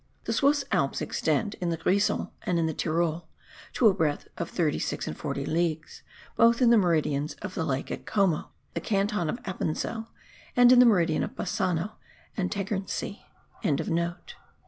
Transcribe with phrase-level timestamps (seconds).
[0.23, 3.27] The Swiss Alps extend, in the Grisons and in the Tyrol,
[3.73, 6.01] to a breadth of 36 and 40 leagues,
[6.35, 10.07] both in the meridians of the lake at Como, the canton of Appenzell,
[10.55, 11.97] and in the meridian of Bassano
[12.35, 13.21] and Tegernsee.)